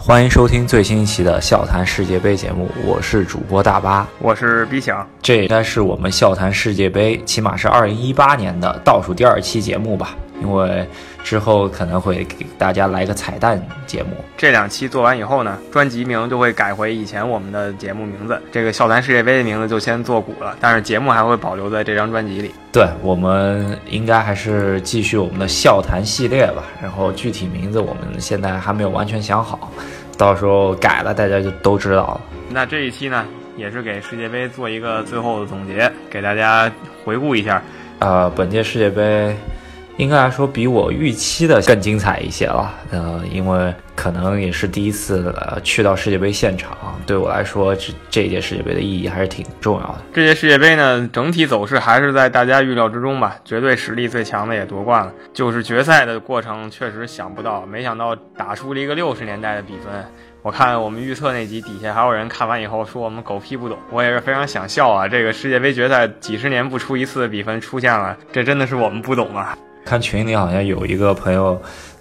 [0.00, 5.06] 欢迎收听最新一期的笑谈世界杯节目，我是主播大巴，我是 B 强。
[5.20, 10.16] 这应该是我们笑谈世界杯，起码是二零一八年的倒数第二期节目吧。
[10.40, 10.86] 因为
[11.22, 14.10] 之后可能会给大家来个彩蛋节目。
[14.36, 22.52] 这两期做完以后呢，专辑名就会改回以前我们的节目名字，这个笑谈世界杯的名字就先做古了，但是节目还会保留在这张专辑里。
[22.72, 26.62] 对，我们应该还是继续我们的笑谈系列吧。
[26.80, 29.70] 然后具体名字我们现在还没有完全想好，
[30.16, 32.20] 到时候改了大家就都知道了。
[32.50, 33.24] 那这一期呢，
[33.56, 36.70] 也是给世界杯做一个最后的总结，给大家
[37.04, 37.60] 回顾一下。
[37.98, 39.36] 呃，本届世界杯。
[39.98, 42.72] 应该来说，比我预期的更精彩一些了。
[42.92, 49.96] 呃，因为可能也是第一次呃去到世界杯现场，对我来说，这这届世界杯的意义还是挺重要的。
[50.14, 53.36] 这届世界杯呢，整体走势还是在大家预料之中吧。
[53.44, 59.92] 绝对实力最强的也夺冠了，就是决赛的过程确实想不到，没想到打出了一个六十年代的比分。
[60.42, 65.08] 我看我们预测那集底下还有人看完以后说我们狗屁不懂，我也是非常想笑啊。
[65.08, 69.58] 这个世界杯决赛几十年不出一次的比分出现了，这真的是我们不懂啊。
[69.88, 71.58] 看群里好像有一个朋友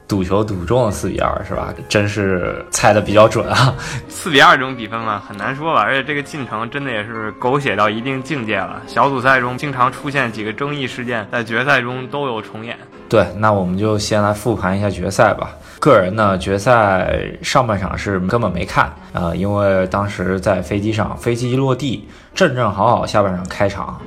[0.10, 1.74] 赌球赌中了四比二，是吧？
[1.88, 3.74] 真是猜的比较准啊！
[4.10, 5.82] 四比二这种比分嘛，很难说吧。
[5.82, 8.82] 而且这个进程真的也是狗血到一定境界了。
[8.88, 12.78] 小组赛中经常出现几个争议事件，在决赛中都有重演。
[13.08, 15.52] 对，那我们就先来复盘一下决赛吧。
[15.80, 23.98] 个人呢，决赛上半场是根本没看啊，因为当时在飞机上，飞机一落地，正正好好下半场开场。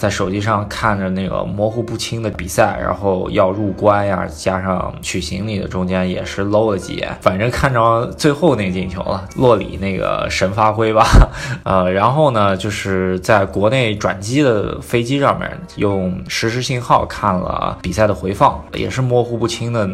[0.00, 11.06] 在手机上看着那个模糊不清的比赛，然后要入关呀，加上取行李的中间也是搂了几眼，反正看着最后那进球了，洛里那个神发挥吧，
[11.64, 19.86] 呃，然后呢，就是在国内转机的飞机上面用实时信号看了比赛的回放，也是模糊不清的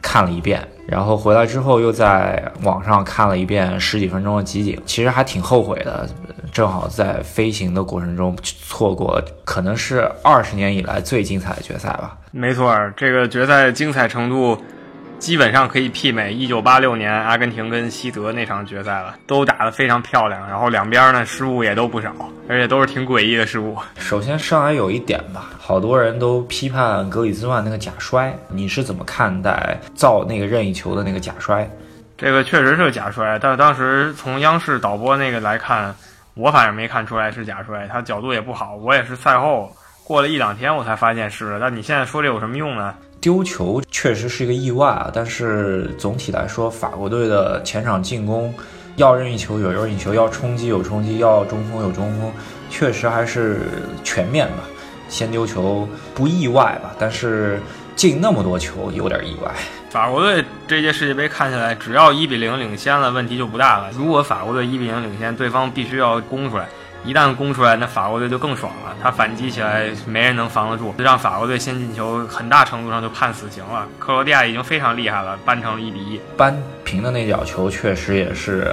[0.00, 0.62] 看了一遍。
[0.86, 6.08] 然后回来之后，又在网上看了一遍十几分钟的集锦，其实还挺后悔的。
[6.52, 12.16] 正好在飞行的过程中错过，可能是二十年以来最精彩的决赛吧。
[12.30, 14.60] 没错，这个决赛精彩程度。
[15.18, 22.12] 基本上可以媲美一九八六年阿根廷跟西德那场决赛了，都打得非常漂亮，然后两边呢失误也都不少，
[22.48, 23.76] 而且都是挺诡异的失误。
[23.96, 31.68] 首先上来有一点吧，好多人都批判格里兹曼那个假摔，你是怎么看待造那个任意球的那个假摔？
[32.16, 35.92] 这个确实是假摔，但是当时从央视导播那个来看，
[36.38, 39.68] 我反正没看出来是假摔，他角度也不好，我也是赛后
[40.04, 41.58] 过了一两天我才发现是。
[41.60, 42.94] 但你现在说这有什么用呢？
[43.20, 48.54] 丢球确实是一个意外啊，但是总体来说，法国队的前场进攻
[48.94, 52.32] 要任意球有任意球，要冲击有冲击，要中锋有中锋，
[52.70, 53.62] 确实还是
[54.04, 54.58] 全面吧。
[55.08, 57.60] 先丢球不意外吧，但是
[57.98, 59.52] 进那么多球有点意外。
[59.90, 63.90] 法国队这届世界杯看起来，只要一比零领先了，问题就不大了。
[63.90, 66.68] 如果法国队一比零领先，对方必须要攻出来。
[67.04, 68.94] 一旦攻出来，那法国队就更爽了。
[69.02, 73.88] 他反击起来，没人能防得住，让法国队先进球，很大程度上就判死刑了。
[73.98, 76.20] 克罗地亚已经非常厉害了，扳成了一比一。
[76.36, 78.72] 扳平的那脚球确实也是，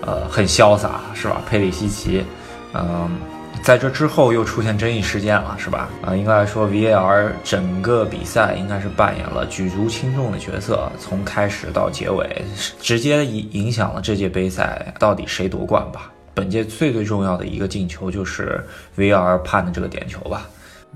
[0.00, 1.42] 呃，很潇洒，是吧？
[1.46, 2.24] 佩里西奇，
[2.72, 3.10] 嗯，
[3.62, 5.88] 在这之后又出现争议事件了，是吧？
[6.02, 12.44] 啊，应该来说，VAR 整个比赛应该是扮演了举足轻重的角色，从开始到结尾，
[12.80, 16.10] 直接影影响了这届杯赛到底谁夺冠吧。
[16.34, 18.60] 本届最最重要的一个进球就是
[18.96, 20.48] VAR 判的这个点球吧？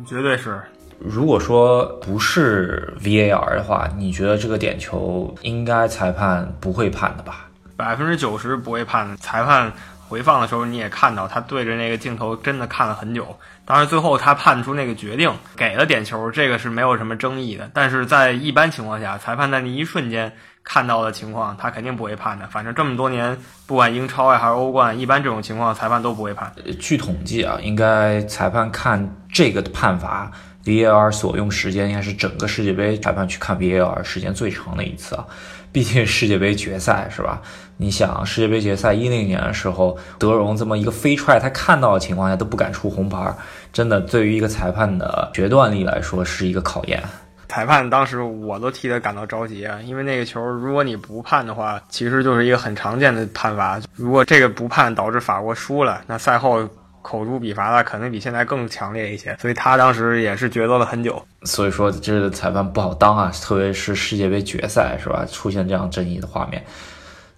[0.05, 0.61] 绝对是。
[0.99, 7.49] 如果说不是 VAR 的话，你觉得这个点球应该裁判不会判的吧？
[7.77, 9.15] 百分之九十不会判的。
[9.19, 9.71] 裁判
[10.09, 13.37] 回放的时候你也看到，他对着那个镜头真的看了很久。
[13.65, 17.71] 当然最后他判出那个决定给了点球，这个是没有什么争议的。
[17.75, 20.33] 但是在一般情况下，裁判在那一瞬间。
[20.69, 22.45] 看到的情况，他肯定不会判的。
[22.49, 26.53] 反正这么多年，不管英超呀还是欧冠，一般这种情况裁判都不会判。
[26.81, 30.29] 据统计啊，应该裁判看这个判罚
[30.65, 35.25] ，VAR 所用时间应该是整个世界杯裁判去看 VAR 时间最长的一次啊。
[35.73, 37.43] 毕竟世界杯决赛是吧？
[37.77, 43.35] 你想世界杯决赛一零年的时候，德容这么一个飞踹，他看到的情况下都不敢出红牌，
[43.73, 47.03] 真的对于一个裁判的决断力来说是一个考验。
[47.49, 53.79] 裁判当时我都替他感到着急啊，因为那个球如果你不判的话，其实就是一个很常见的判罚。
[53.95, 56.67] 如果这个不判导致法国输了，那赛后
[57.07, 59.37] 口诛笔伐的可能比现在更强烈一些。
[59.41, 61.23] 所以他当时也是抉择了很久。
[61.45, 65.25] 所以说这个裁判不好当啊，特别是世界杯决赛是吧？
[65.31, 66.65] 出现这样争议的画面。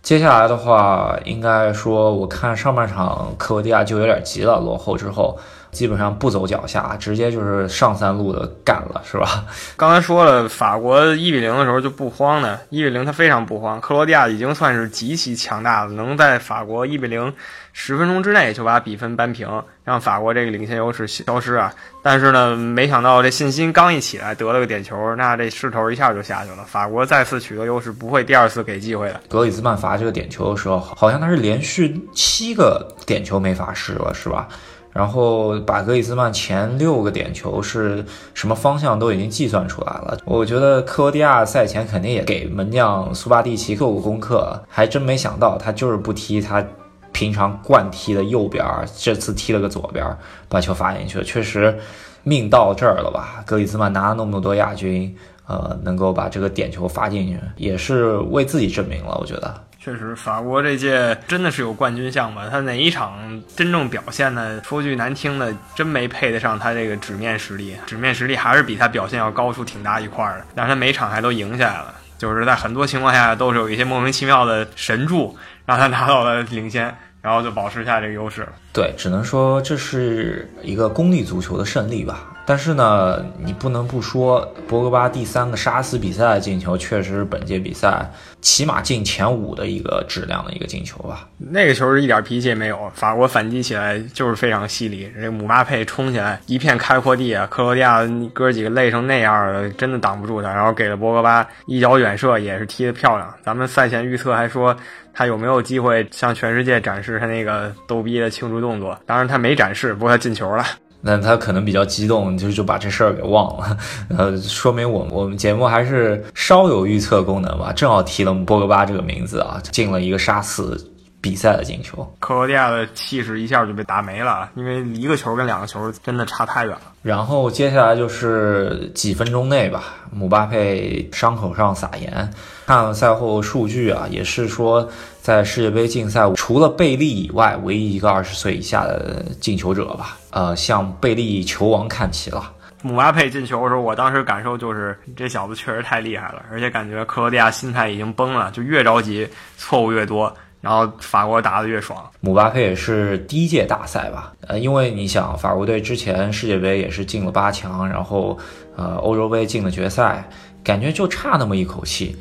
[0.00, 5.38] 接下来的话，应该说我看上半场克罗地亚就有点急了，落后之后。
[5.78, 9.44] 基本上不走脚下，直接就是上三路的干了，是吧？
[9.78, 13.80] 刚才说了，法国一比零的时候就不慌的，一比零他非常不慌。
[13.80, 17.32] 克罗地亚已经算是极其强大了，能在法国一比零
[17.72, 19.48] 十分钟之内就把比分扳平，
[19.84, 21.72] 让法国这个领先优势消失啊！
[22.02, 26.64] 但是呢，没想到这信心刚一起来得了个点球，那这势头一下就下去了。
[26.66, 29.20] 法国再次取得优势，不会第二次给机会的。
[29.28, 34.48] 格里兹曼罚这个点球的时候，好像他是连续七个点球没罚失了，是吧？
[34.92, 38.04] 然后把格里兹曼前六个点球是
[38.34, 40.18] 什么方向都已经计算出来了。
[40.24, 46.64] 我觉得克罗地亚赛前肯定也给门将苏巴蒂奇做过功课，还真没想到他就是不踢他。
[47.10, 48.64] 平常惯踢的右边，
[48.96, 50.06] 这次踢了个左边，
[50.48, 51.24] 把球发进去了。
[51.24, 51.76] 确实，
[52.22, 53.42] 命到这儿了吧？
[53.44, 55.12] 格里兹曼拿了那么多亚军，
[55.46, 59.18] 呃，能够把这个点球发进去，也是为自己证明了。
[59.20, 59.52] 我觉得，
[59.88, 62.46] 确实，法国这届真的是有冠军相吧？
[62.50, 64.60] 他哪一场真正表现呢？
[64.62, 67.74] 说句难听的，真没配得上他这个纸面实力。
[67.86, 70.44] 纸面实力还是比他表现要高出挺大一块的。
[70.54, 76.94] 但是他每场还都赢下来了，就是在很多情况下都是有一些莫名其妙的神助，让他拿到了领先。
[77.20, 78.46] 然后就保持下这个优势。
[78.72, 82.24] 对，只能说这是一个功利足球的胜利吧。
[82.48, 88.10] 但是呢，你不能不说，博格巴第三个杀死比赛的进球，确实是本届比赛
[88.40, 91.28] 起码进前五的一个质量的一个进球吧。
[91.36, 95.12] 那个球是一点脾气也没有，法国反击起来就是非常犀利。
[95.14, 98.00] 这姆巴佩冲起来一片开阔地啊，克罗地亚
[98.32, 100.48] 哥几个累成那样了，真的挡不住他。
[100.48, 103.30] 然后给了博格巴一脚远射，也是踢得漂亮。
[103.44, 104.74] 咱们赛前预测还说
[105.12, 110.64] 他有没有机会向全世界展示他那个逗逼的庆祝动作，当然他没展示，不过他进球了。
[111.00, 113.76] 那他可能比较激动，就就把这事儿给忘了，
[114.10, 117.72] 呃，说明我我们节目还是稍有预测功能吧。
[117.72, 120.76] 正好提了波格巴这个名字啊，进了一个杀死
[121.20, 122.04] 比赛的进球。
[122.18, 126.92] 克罗地亚的气势一下就被打没了，因为一个球跟两个球真的差太远了。
[127.02, 132.28] 然后接下来就是几分钟内吧，姆巴佩伤口上撒盐。
[132.66, 134.86] 看了赛后数据啊，也是说
[135.22, 140.17] 在世界杯竞赛除了贝利以外，唯一一个二十岁以下的进球者吧。
[140.30, 142.52] 呃，向贝利球王看齐了。
[142.82, 152.08] 姆巴佩进球的时候，我当时感受就是这小子确实太厉害了，而且感觉克罗地亚心态已经崩了，就越着急错误越多，然后法国打得越爽。
[152.20, 154.32] 姆巴佩也是第一届大赛吧？
[154.46, 158.38] 呃，因为你想，法国队之前世界杯也是进了八强，然后
[158.76, 160.22] 呃欧洲杯进了决赛，
[160.62, 162.16] 感觉就差那么一口气。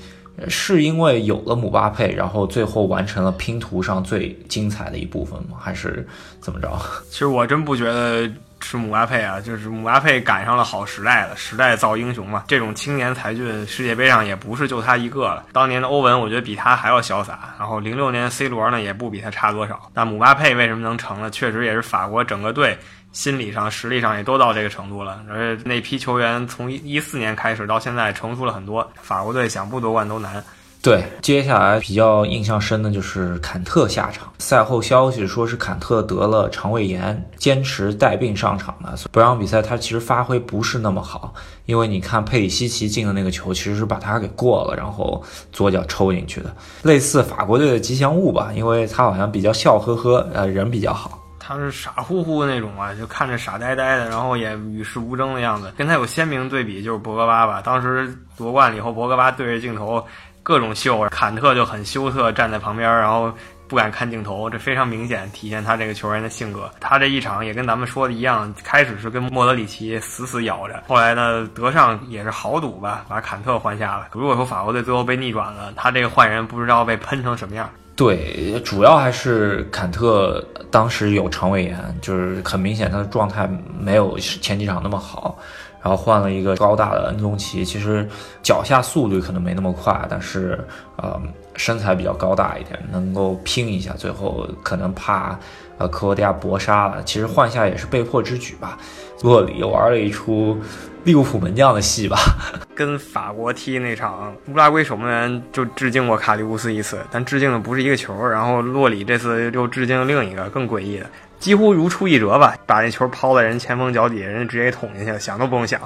[0.47, 5.57] 是因为有了姆巴佩，然后最后完成了拼图上最精彩的一部分吗？
[5.59, 6.07] 还是
[6.39, 6.69] 怎么着？
[7.09, 8.29] 其实我真不觉得
[8.59, 12.43] 是姆巴佩啊，就是姆巴佩赶上了好时代了，时代造英雄嘛。
[12.47, 15.43] 这种青年才俊，世界杯上也不是就他一个了。
[15.51, 17.55] 当年的欧文，我觉得比他还要潇洒。
[17.57, 19.89] 然后零六年 C 罗呢，也不比他差多少。
[19.93, 21.31] 但姆巴佩为什么能成呢？
[21.31, 22.77] 确实也是法国整个队。
[23.11, 30.43] 心理上、实力上也都到这个程度了，而且那批球员从一四年开始到现在成熟了很多，法国队想不夺冠都难。
[30.79, 34.31] 对，接下来比较印象深的就是坎特下场。
[34.37, 38.95] 赛后消息说是坎特得了肠胃炎，坚持带病上场的。
[39.11, 41.33] 本场比赛他其实发挥不是那么好，
[41.65, 45.21] 因为你看佩里西奇进的那个球其实是把他给过了，然后
[45.51, 51.16] 左脚抽进去的，类似法国队的吉祥物吧，因为他好像比较笑呵呵，呃，人比较好。
[51.47, 55.71] 他是傻乎乎的那种啊，就看着傻呆呆的，然后也与世无争的样子。
[55.77, 57.61] 跟他有鲜明对比就是博格巴吧。
[57.63, 60.05] 当时夺冠了以后，博格巴对着镜头
[60.43, 63.33] 各种秀，坎特就很羞涩站在旁边，然后
[63.65, 64.49] 不敢看镜头。
[64.49, 66.69] 这非常明显体现他这个球员的性格。
[66.81, 74.09] 他这一场也跟咱们说的一样，开始是跟莫德里奇死死咬着，后来呢德尚也是豪赌吧，把坎特换下了。
[74.11, 77.69] 如果说法国队最后被逆转了，他这个换人不知道被喷成什么样。
[77.97, 83.49] 对，主要还是坎特当时有肠胃炎，就是很明显他的状态
[83.79, 85.35] 没有前几场那么好，
[85.81, 88.07] 然后换了一个高大的恩宗奇，其实
[88.43, 90.63] 脚下速率可能没那么快，但是
[90.97, 91.19] 呃
[91.55, 95.35] 身材比较高大一点，能够拼一下，最后可能怕
[95.77, 98.77] 呃克罗地亚搏杀了，其实换下也是被迫之举吧。
[99.23, 100.55] 洛里玩了一出
[101.03, 102.17] 利物浦门将的戏吧。
[102.75, 108.25] 跟法国踢那场，乌拉圭守门员就致敬过卡利乌斯一次，但致敬的不是一个球。
[108.27, 111.07] 然后洛里这次又致敬另一个更诡异的，
[111.39, 115.81] 几乎如出一辙吧，把那球抛在人前锋脚底下，人家直接捅进去了，想都不用想。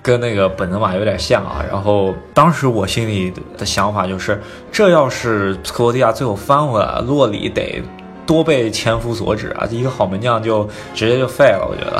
[0.00, 1.64] 跟那个本泽马有点像啊。
[1.68, 4.40] 然后当时我心里的想法就是，
[4.70, 7.82] 这要是克罗地亚最后翻回来，洛里得
[8.28, 9.66] 多被前夫所指啊！
[9.70, 11.98] 一个好门将就直接就废了，我觉得。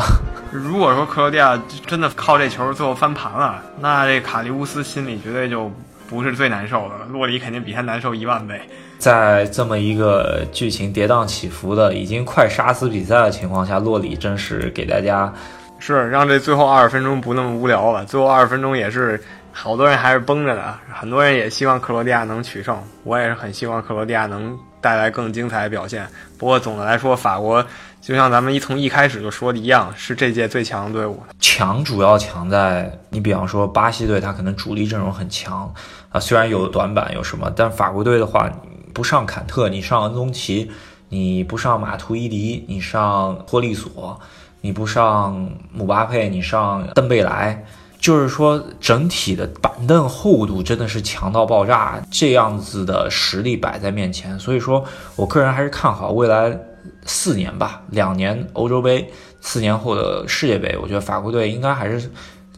[0.52, 5.72] 如果说克罗地亚真的靠这球最后翻盘了，那这卡利乌斯心里绝对就
[6.06, 7.06] 不是最难受的了。
[7.10, 8.60] 洛里肯定比他难受一万倍。
[8.98, 15.32] 在这么一个剧情跌宕起伏的、已经快杀死比赛的情况下，洛里真是给大家
[15.78, 18.04] 是让这最后二十分钟不那么无聊了。
[18.04, 26.06] 最后二十分钟也是好多人还是绷着的，很多人也希望克罗地亚能取胜，我也是很希望克罗地亚能带来更精彩的表现。
[26.38, 27.64] 不过总的来说，法国
[28.00, 31.22] 就像咱们一从一开始就说的一样，是这届最强的队伍。
[31.40, 35.72] 强主要强在你，比方说巴西队，他可能主力阵容很强
[36.10, 38.50] 啊，虽然有短板有什么，但法国队的话。
[38.94, 40.68] 不上坎特，你上恩宗奇；
[41.08, 44.18] 你不上马图伊迪，你上托利索；
[44.60, 47.64] 你不上姆巴佩，你上邓贝莱。
[48.00, 54.38] 就是说，整体的板凳厚度真的是强到爆炸，这样子的实力摆在面前。
[54.38, 54.84] 所以说
[55.16, 56.56] 我个人还是看好未来
[57.04, 59.10] 四年吧，两年欧洲杯，
[59.40, 62.10] 四年后的世界杯，我觉得法国队应该还是。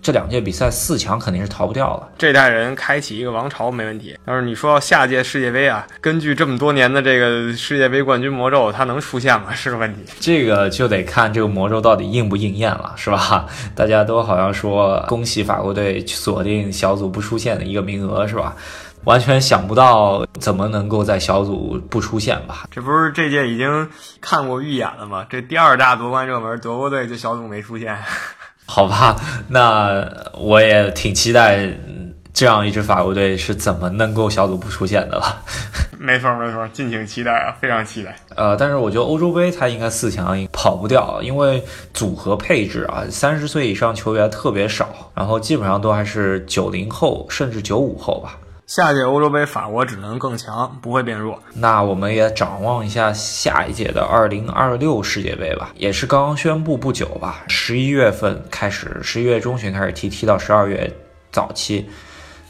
[0.03, 2.09] 这两届比赛四强肯定是逃不掉了。
[2.17, 4.17] 这代人开启一个王朝没问题。
[4.25, 9.53] 但是你说到下届世界杯啊，根据这么多年的这个世界杯冠军魔咒，它能出现吗？
[9.53, 10.01] 是个问题。
[10.19, 13.47] 这个就得看这个魔咒到底应不应验了，是吧？
[13.75, 18.57] 大家都好像说恭喜法国队锁定小组不出现的一个名额，是吧？
[19.05, 22.67] 完全想不到怎么能够在小组不出现吧？
[22.71, 23.89] 这不是这届已经
[24.21, 25.27] 看过预演了吗？
[25.29, 27.97] 这第二大夺冠热门德国队就小组没出现。
[28.71, 29.17] 好吧，
[29.49, 30.09] 那
[30.39, 31.69] 我也挺期待
[32.33, 35.43] 这样一支法国队是怎么能够小组不出线的了。
[35.99, 38.15] 没 错没错，敬请期待啊，非常期待。
[38.37, 41.63] 呃，但是我觉得欧洲杯他应该四强跑不掉，因为
[41.93, 48.39] 组合配置啊，三十岁以上球员特别少，然后基本上都还是九零后甚至九五后吧。
[48.71, 51.43] 下届欧洲杯，法国只能更强，不会变弱。
[51.55, 60.89] 那我们也展望一下下一届的二零二六世界杯吧，也是刚刚宣布不久吧，十一月份开始，十一月中旬开始踢，踢到十二月
[61.33, 61.91] 早期。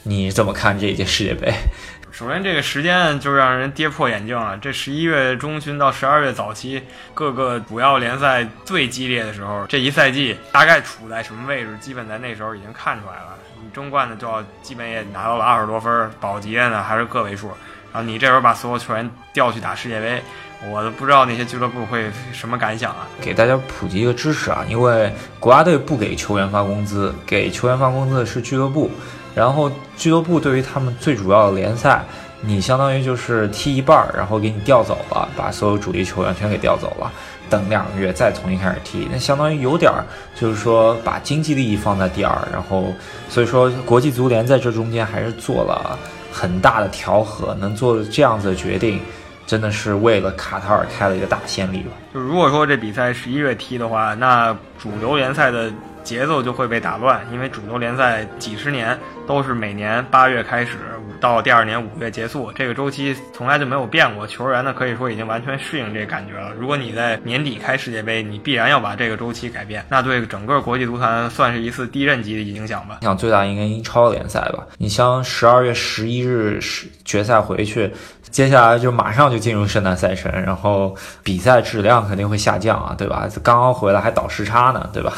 [0.03, 1.55] 你怎么看这一届世界杯？
[2.13, 4.59] 首先，这个时间就让人跌破眼镜了。
[4.59, 6.83] 这十一月中旬到十二月早期，
[7.15, 13.39] 各个主要联赛最激烈的时候，这一赛季大概处在什么位置，基本在那时候已经看出来了。
[13.71, 17.47] 你争冠的就要基本也拿到了二十多分，保级的呢还是个位数。
[17.93, 20.21] 然后你这时候把所有球员调去打世界杯，
[20.69, 23.07] 我都不知道那些俱乐部会什么感想啊！
[23.21, 28.91] 给大家普及一个知识啊，因为国家队不给球员发工资，给球员发工资的是俱乐部。
[29.37, 32.03] 然后俱乐部对于他们最主要的联赛，
[32.41, 37.13] 你相当于就是踢一半儿，然后给你调走了，把所有主力球员全给调走了，
[37.51, 40.05] 等两个月再重新开始踢，那相当于有点儿
[40.35, 42.95] 就是说把经济利益放在第二，然后
[43.29, 45.99] 所以说国际足联在这中间还是做了
[46.33, 49.01] 很大的调和，能做这样子的决定，
[49.47, 51.91] 真的是为了卡塔尔开了一个大先例吧。
[52.15, 55.71] 就如果说这比赛十一月踢的话，那主流联赛的。
[56.03, 60.77] 节奏就会被打乱，因为主流联赛几十年都是每年八月开始，
[61.21, 64.27] 到第二年五月结束，这个周期从来就没有变过。
[64.27, 66.53] 球员呢，可以说已经完全适应这感觉了。
[66.59, 72.99] 如果你在年底开世界杯，你必然要把这个周期改变，那对整个国际足坛算是一次地震级的影响吧。
[73.03, 74.67] 影响最大应该英超联赛吧？
[74.79, 77.93] 你像十二月十一日是决赛回去，
[78.31, 83.29] 接下来就马上就进入圣诞赛程，然后比赛质量肯定会下降啊，对吧？
[83.43, 85.13] 刚刚回来还倒时差呢，对吧？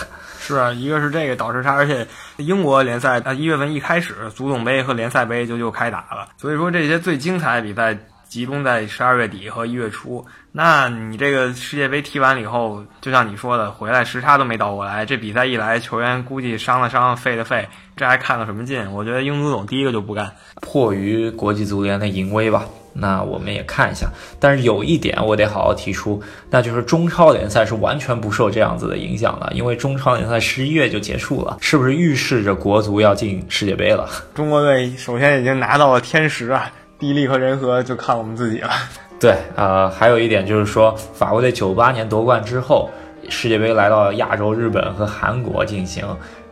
[0.44, 2.04] 是啊，一个是这个倒时差，而且
[2.36, 7.96] 英国联赛啊一月份一开始，足总杯和联赛杯就就开打了，所以说这些最精彩的比赛
[8.28, 10.26] 集中在十二月底和一月初。
[10.50, 18.92] 那你这个世界杯踢完了以后，就像你说的，回来时差都没倒过来，这比赛一来，球员估计伤了伤，废了废，这还看个什么劲？
[18.92, 22.64] 我觉得英足总第一个就不干，迫于国际足联的淫威吧。
[22.94, 24.06] 那我们也看一下，
[24.38, 34.08] 但是有一点我得好好提出，那就是中超联赛是完全不受这样子的影响的，因为中超联赛十一月就结束了，是不是预示着国足要进世界杯了？
[34.34, 38.70] 中国队首先已经拿到了天时啊，地利和人和就看我们自己了。
[39.18, 42.90] 对，呃，还有一点就是说，法国队九八年夺冠之后，
[43.28, 46.04] 世界杯来到亚洲，日本和韩国进行，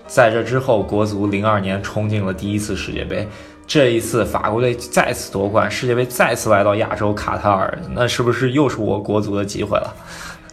[0.07, 3.29] 在这之后，国足零二年冲进了第一次世界杯。
[3.71, 9.95] 这一次法国队再次夺冠，世界杯再次来到亚洲卡塔尔，那是不是又是我国足的机会了？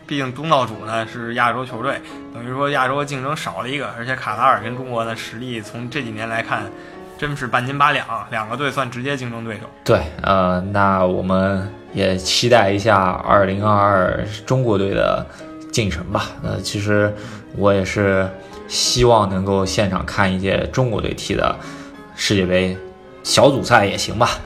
[0.05, 2.00] 毕竟东道主呢是亚洲球队，
[2.31, 6.65] 等于说亚洲竞争少了一个，而且卡塔尔跟中国的实力从这几年来看，
[7.17, 9.62] 真是半斤八两，两个队算直接竞争对手。
[9.83, 15.25] 对，呃，那我们也期待一下二零二二中国队的
[15.71, 16.25] 进程吧。
[16.43, 17.12] 呃，其实
[17.55, 18.29] 我也是
[18.67, 21.55] 希望能够现场看一届中国队踢的
[22.15, 22.77] 世界杯。
[23.27, 24.39] 小组赛也行吧，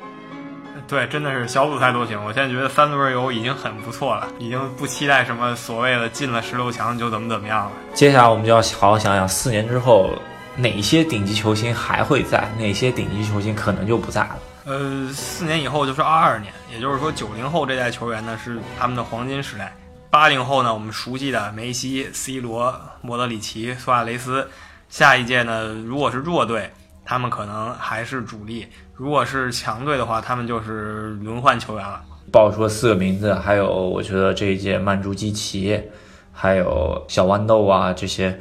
[0.88, 2.20] 对，真的是小组赛都行。
[2.26, 7.72] 我现在觉得三轮游已经很不错了，已经不期待什么所谓的进了十六强就怎么怎么样了。
[7.94, 10.10] 接下来我们就要好好想想，四年之后
[10.56, 14.40] 哪些顶级球星还会在，哪些顶级球星可能就不在了。
[14.66, 19.72] 呃，四年以后就是二二年，也就是说九零后这代球员呢是他们的黄金时代。
[20.10, 24.50] 八零后呢，我们熟悉的梅西、C 罗、莫德里奇、苏亚雷斯。
[24.90, 26.70] 下一届呢，如果是弱队，
[27.04, 28.66] 他们可能还是主力；
[28.96, 32.02] 如果是强队的话，他们就是轮换球员了。
[32.32, 35.82] 报出四个名字，还有我觉得这一届曼朱基奇，
[36.32, 38.38] 还有小豌豆啊这些。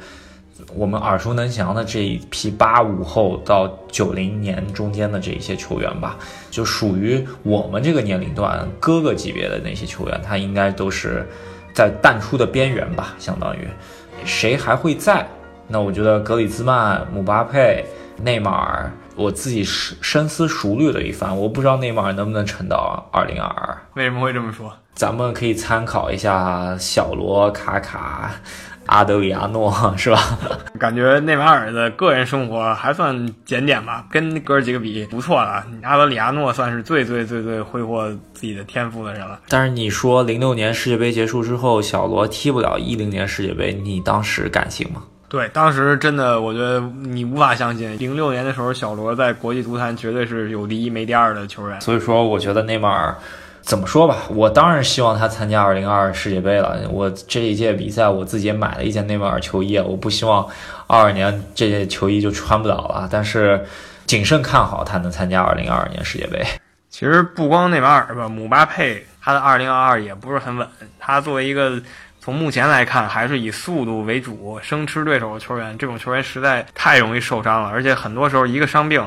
[0.75, 6.15] 我们耳熟能详的这一批八五后到九零年中间的这一些球员吧，
[6.51, 11.27] 就属于我们这个年龄段哥哥级别的那些球员，他应该都是
[11.73, 13.15] 在淡出的边缘吧。
[13.17, 13.67] 相当于
[14.23, 15.27] 谁还会在？
[15.67, 17.83] 那我觉得格里兹曼、姆巴佩、
[18.21, 23.77] 内马尔，我自己深深思熟虑了一番，我不知道内马尔能不能撑到二零二二。
[23.95, 24.71] 为什么会这么说？
[24.93, 28.31] 咱们可以参考一下小罗、卡卡。
[28.87, 30.19] 阿德里亚诺 是吧？
[30.77, 35.63] 感觉内马尔的个人生活还算检点吧，跟哥几个比不错了。
[35.83, 39.39] 阿德里亚诺算是最最最最挥霍自己的天赋的人了。
[39.47, 45.03] 但是你说零六年世界杯结束之后，小罗踢不了一零年世界杯，你当时敢信吗？
[45.31, 51.79] 对，当时真的，我觉得你无法相信，零六年的时候，小罗在国际足坛绝对是有第一没第二的球员。
[51.79, 53.15] 所以说，我觉得内马尔。
[53.61, 56.81] 怎么说吧，我当然希望他参加二零二二世界杯了。
[56.89, 60.45] 我这一届比赛，我自己也买了一件内马尔球衣，我不希望
[60.87, 63.07] 二二年这件球衣就穿不了了。
[63.09, 63.63] 但是
[64.07, 66.43] 谨慎看好他能参加二零二二年世界杯。
[66.89, 70.67] 其实不光内马尔吧，姆巴佩他的二零二二也不是很稳。
[70.99, 71.79] 他作为一个
[72.23, 79.03] 从目前来看还是以速度为主、生吃对手的球员，这种球员实在太容易受伤了，而且很多时候一个伤病。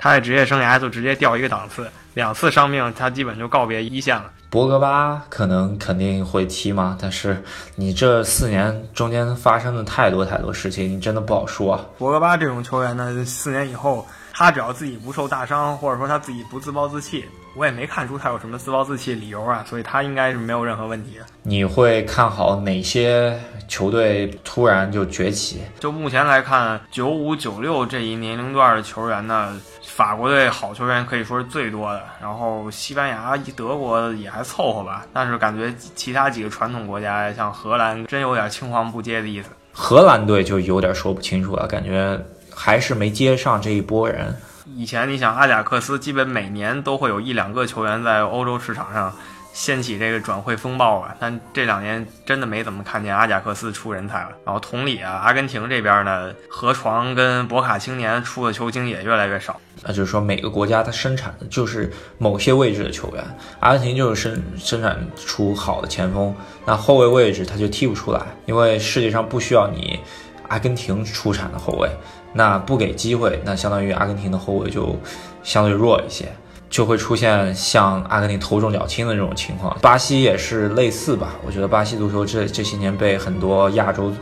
[0.00, 4.30] 他的职业生涯就直接掉一个档次，两次伤病，他基本就告别一线了。
[4.50, 7.42] 博格巴可能肯定会踢嘛，但是
[7.74, 11.92] 你这四年中间发生的太多太多事情，你真的不好说。
[11.98, 17.24] 博格巴这种球员呢，四年以后，他只要自己不受大伤，或者说他自己不自暴自弃，
[17.58, 21.18] 我也没看出他有什么自暴自弃理由啊，所以他应该是没有任何问题。
[21.42, 23.36] 你会看好哪些
[23.66, 25.62] 球队突然就崛起？
[25.80, 29.60] 就目前来看，九五九六这一年龄段的球员呢？
[29.82, 39.48] 法国队好球员可以说是最多的，然后西班牙、德国也还凑合吧，但是感觉其他几个传统国家，像荷兰，真有点青黄不接的意思。
[39.72, 42.16] 荷兰队就有点说不清楚了，感觉
[42.54, 44.32] 还是没接上这一波人。
[44.76, 49.12] 以前你想，阿贾克斯基本每年都会有一两个球员在欧洲市场上。
[49.50, 54.28] 掀起这个转会风暴啊，但这两年真的没怎么看见阿贾克斯出人才了。
[54.44, 59.58] 然后同理啊，阿根廷这边呢，河床跟博卡青年出的球星也越来越少。
[59.82, 63.24] 那就是说，每个国家它生产的就是某些位置的球员。
[63.58, 66.32] 阿根廷就是生生产出好的前锋，
[66.64, 69.98] 那后卫位置他就踢不出来，因为世界上不需要你
[70.46, 71.90] 阿根廷出产的后卫。
[72.32, 74.94] 那不给机会，那相当于阿根廷的后卫就
[75.42, 76.26] 相对弱一些。
[76.70, 81.34] 就会出现像阿根廷头重脚轻的这种情况，巴西也是类似吧？
[81.46, 84.12] 我觉得巴西足球这这些年被很多亚洲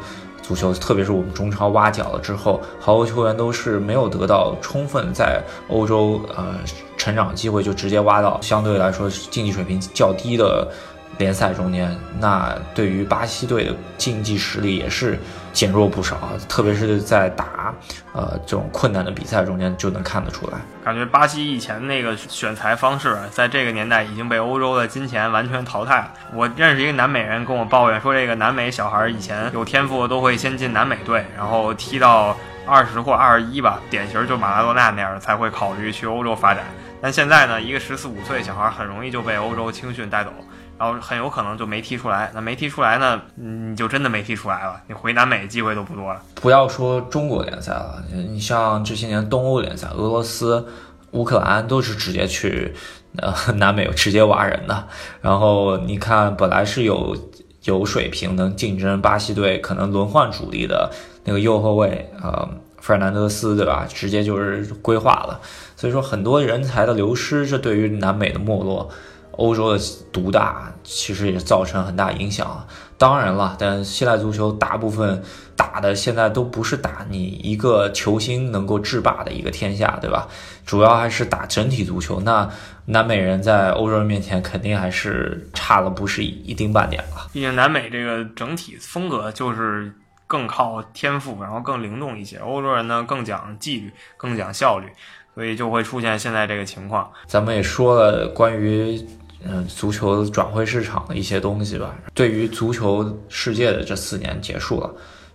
[0.44, 6.54] 足球，特别是我们中超挖角了之后，好多球员都是没有得到充分在欧洲呃
[6.96, 10.68] 成长机会，就直接挖到相对来说竞技水平较低的。
[11.18, 15.18] 联赛中间，那对于巴西队的竞技实力也是
[15.52, 17.74] 减弱不少，特别是在打
[18.12, 20.58] 呃这种困难的比赛中间就能看得出来。
[20.84, 26.12] 感觉巴西以前那个选材方式，在这个年代已经被欧洲的金钱完全淘汰了。
[26.34, 36.64] 我认识一个南美人跟我抱怨说，这个南美小孩以前有天赋都会先进南美队，然后踢到二十或二十一吧，典型就马拉多纳那样才会考虑去欧洲发展。
[37.00, 40.30] 但现在呢，一个十四五岁小孩很容易就被欧洲青训带走。
[40.78, 46.20] 然后很有可能就没踢出来，那没踢出来呢，你就真的没踢出来了，你回南美的机会都不多了。
[46.34, 50.66] 不要说中国联赛了，你像这些年东欧联赛，俄罗斯、
[51.12, 52.74] 乌克兰都是直接去
[53.16, 54.86] 呃南美直接挖人的。
[55.22, 57.16] 然后你看，本来是有
[57.64, 60.90] 有水平能竞争巴西队可能轮换主力的
[61.24, 63.86] 那个右后卫，呃，费尔南德斯，对吧？
[63.88, 65.40] 直接就是规划了。
[65.74, 68.90] 所以说，很多人才的流失，这对于南美的没落。
[69.36, 72.66] 欧洲的独大其实也造成很大影响。
[72.98, 75.22] 当然了，但现代足球大部分
[75.54, 80.26] 打的现在都不是打你一个球星能够制霸的一个天下，对吧？
[80.64, 82.20] 主要还是打整体足球。
[82.20, 82.50] 那
[82.86, 87.28] 南美人在欧洲人面前肯定还是差了不是一丁半点了。
[87.34, 89.92] 毕竟南美这个整体风格就是
[90.26, 92.38] 更靠天赋，然后更灵动一些。
[92.38, 94.90] 欧洲人呢更讲纪律，更讲效率，
[95.34, 97.12] 所以就会出现现在这个情况。
[97.26, 99.06] 咱们也说了关于。
[99.50, 101.96] 嗯，足球转会市场的一些东西吧。
[102.14, 104.90] 对于足球世界的这四年结束了，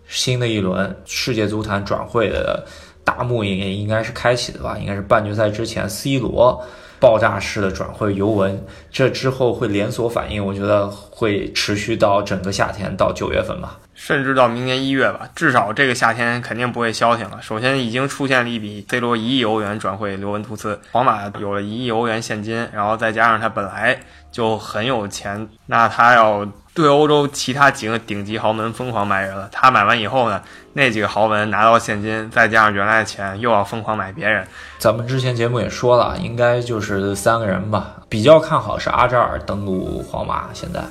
[0.07, 2.65] 新的一轮世界足坛转会的
[3.03, 4.77] 大幕也应该是开启的吧？
[4.77, 6.63] 应该是半决赛之前，C 罗
[7.01, 13.79] 爆炸式的转会尤文，这之后会连锁反应，我觉得会持续到整个夏天到九月份吧。
[13.95, 17.39] 甚至到明年一月吧，至少这个夏天肯定不会消停了。
[17.41, 23.99] 首先，已经出现了一笔 C 罗一亿欧元转会尤文图斯，皇马有了一亿欧元现金，然后再加上他本来
[24.31, 29.49] 就很有钱，那他要对欧洲其他几个顶级豪门疯狂买人了。
[29.51, 30.41] 他买完以后呢，
[30.73, 34.47] 那几个豪门拿到现金，再加上原来的钱，又要疯狂买别人。
[34.77, 40.49] 咱们之前节目也说了，应该就是三个人吧，比较看好是阿扎尔登陆皇马。
[40.53, 40.81] 现在，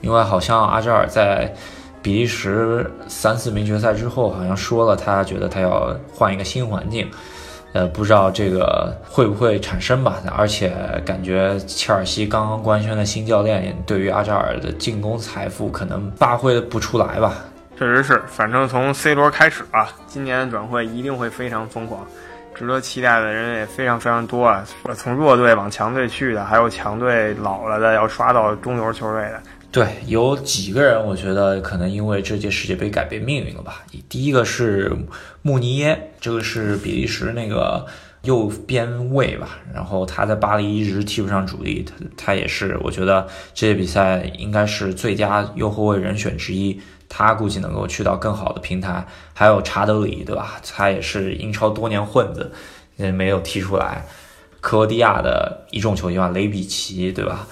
[0.00, 1.54] 因为好像阿扎尔在。
[2.00, 7.10] 比利时三四名决赛之后，好像说了，他觉得他要换一个新环境，
[7.72, 10.22] 呃，不知道这个会不会产生吧。
[10.36, 10.72] 而且
[11.04, 17.34] 感觉切尔西刚刚官宣的新教练，对于阿扎尔的进攻财富可能发挥的不出来吧。
[17.78, 22.04] 确实是，反正从 C 罗开始啊，今年的转会一定会非常疯狂，
[22.54, 24.64] 值得期待的人也非常非常多啊。
[24.96, 29.40] 从弱队往强队去的，还有强队老了的要刷到中游球队的。
[29.78, 33.86] 对，有几个人，我觉得可能因为这届世界杯改变命运了吧。
[34.08, 34.92] 第一个是
[35.40, 37.86] 穆尼耶，这个是比利时那个
[38.22, 49.06] 右边卫吧，然后他在巴黎一直踢不上主力，他他也是，我觉得这届比赛应该是最佳右后卫人选之一，他估计能够去到更好的平台。
[49.32, 50.60] 还有查德里，对吧？
[50.74, 52.50] 他也是英超多年混子，
[52.96, 54.04] 也没有踢出来。
[54.60, 57.46] 克罗地亚的一众球员雷比奇，对吧？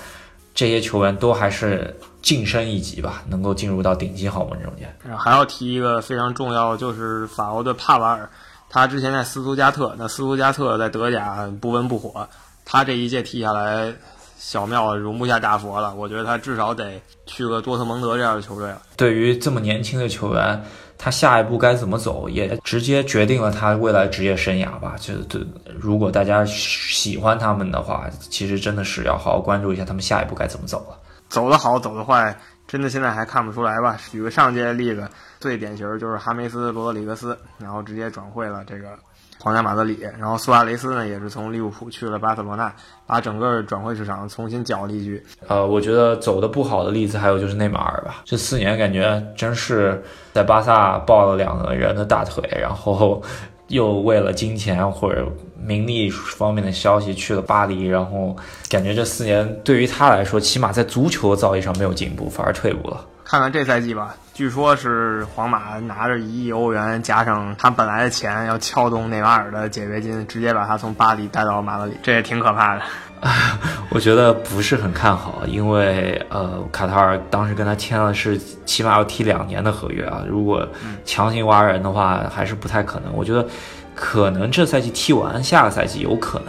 [0.53, 1.95] 这些球员都还是
[2.27, 5.17] 晋升一级吧，能够进入到顶级豪门中间。
[5.17, 8.29] 还要提一个非常重要，就是法国的帕瓦尔，
[8.69, 12.29] 他之前在斯图加特，那斯图加特在德甲不温不火，
[12.65, 13.95] 他这一届踢下来，
[14.37, 15.95] 小庙容不下大佛了。
[15.95, 18.83] 我觉得他至少得去个多特蒙德这样的球队了。
[18.97, 20.61] 对于这么年轻的球员。
[20.99, 24.97] 他下一步该怎么走，也直接决定了他未来职业生涯吧。
[24.99, 25.43] 就对，
[25.79, 30.97] 如果大家喜欢他们的话，其实真的是要好好关注一下他们下一步该怎么走了。
[31.29, 32.37] 走得好，走得坏，
[32.67, 33.99] 真的现在还看不出来吧？
[34.11, 35.09] 举个上届的例子，
[35.41, 38.91] 最典型就是哈梅斯·罗德里格斯，然后直接转会了这个。
[39.39, 42.73] 皇家马德里，然后苏亚雷斯呢，也是从利物浦去了巴塞罗那，
[43.07, 45.23] 把整个转会市场重新搅了一局。
[45.47, 53.23] 呃，我觉得走的不好的例子还有就是内马尔吧，这四年感觉真是在巴萨抱了两个人的大腿，然后
[53.69, 55.27] 又为了金钱或者
[55.61, 58.37] 名利方面的消息去了巴黎，然后
[58.69, 63.05] 感觉这四年对于他来说，起码在足球的造诣上没有进步，反而退步了。
[63.25, 72.83] 看看这赛季吧，据说是皇马拿着一亿欧元加上他本来的钱，要撬动内马尔的解约金，直接把他从巴黎带到马德里，这也挺可怕的。
[73.91, 80.67] 我觉得不是很看好，因为呃，卡塔尔当时跟他签了是起码要踢两年的合约啊，如果
[81.05, 83.13] 强行挖人的话，还是不太可能。
[83.15, 83.47] 我觉得
[83.95, 86.49] 可能这赛季踢完，下个赛季有可能。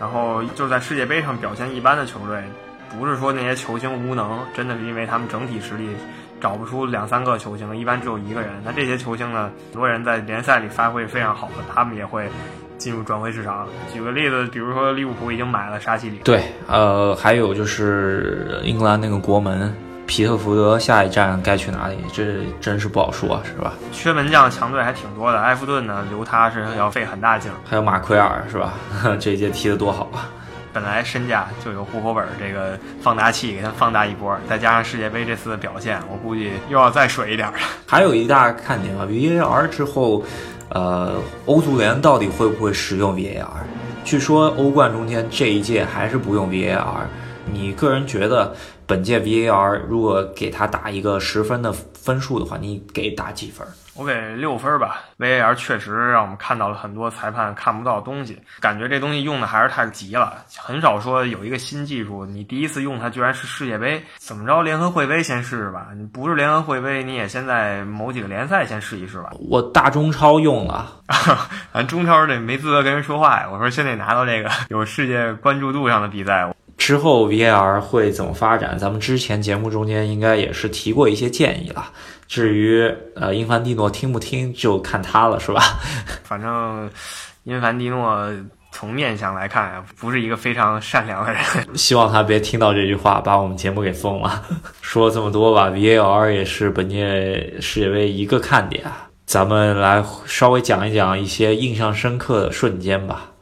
[0.00, 2.42] 然后就是在世界杯上表现一般的球队。
[2.98, 5.90] 不是说那些球星无能，真的是因为他们整体实力
[6.40, 8.50] 找不出两三个球星，一般只有一个人。
[8.64, 12.26] 那这些球星呢，很多人在联赛里发挥非常好的，他们也会
[12.78, 13.68] 进入转会市场。
[13.92, 16.18] 举个例子，比如说利物浦已经买了沙奇里。
[16.24, 19.74] 对，呃，还有就是英格兰那个国门
[20.06, 21.98] 皮特福德，下一站该去哪里？
[22.14, 23.74] 这真是不好说，是吧？
[23.92, 27.50] 缺门将强队还挺多的，埃弗顿呢留他是要费很大劲。
[27.68, 28.72] 还有马奎尔，是吧？
[29.20, 30.30] 这一届踢得多好啊！
[30.70, 37.54] 本来身价就有户口本这个放大器给他放大一波，再加上世界杯这次的表现，我估计又要再水一点了。
[37.86, 40.22] 还有一大看点啊，VAR 之后，
[40.70, 41.14] 呃，
[41.46, 43.46] 欧足联到底会不会使用 VAR？
[44.04, 47.06] 据说欧冠中间这一届还是不用 VAR。
[47.52, 48.54] 你个人觉得
[48.86, 53.66] 本届 VAR 如果给他打一个十分的分数的话，你给打几分？
[53.94, 55.00] 我给六分吧。
[55.18, 60.44] VAR 确实让我们看到了很多裁判看不到的东西，感觉这东西用的还是太急了。
[60.56, 64.62] 很少说有一个新技术，你第一次用它居然是世界杯，怎么着？
[64.62, 65.88] 联合会杯先试试吧。
[65.96, 69.32] 你不是联合会杯，你也先在某几个联赛先试一试吧。
[69.50, 71.02] 我大中超用了，
[71.74, 73.48] 咱中超这没资格跟人说话呀。
[73.52, 76.48] 我说先得拿到这个有世界关注度上的比赛。
[76.78, 78.78] 之后 VAR 会怎么发展？
[78.78, 81.90] 咱们之前节目中间应该也是提过一些建议了。
[82.26, 85.60] 至于呃，英凡蒂诺听不听，就看他了，是吧？
[86.24, 86.88] 反正
[87.44, 88.30] 英凡蒂诺
[88.70, 91.42] 从面相来看，不是一个非常善良的人。
[91.74, 94.42] 希望他别听到这句话，把我们节目给封了。
[94.80, 98.84] 说这么多吧，VAR 也是本届世界杯一个看点。
[99.26, 103.32] 咱们来稍微讲一讲一些印象深刻的瞬间吧。